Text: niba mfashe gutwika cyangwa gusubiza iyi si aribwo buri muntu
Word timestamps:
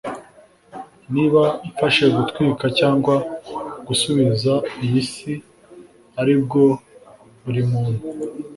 niba 1.13 1.41
mfashe 1.69 2.05
gutwika 2.15 2.65
cyangwa 2.79 3.15
gusubiza 3.87 4.53
iyi 4.85 5.01
si 5.11 5.33
aribwo 6.19 6.61
buri 7.43 7.61
muntu 7.71 8.01